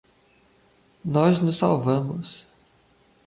Nós 1.05 1.37
nos 1.37 1.57
salvamos! 1.57 2.47